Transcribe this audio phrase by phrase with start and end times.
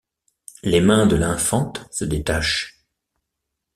[0.63, 2.87] Les mains de l'infant se détachent.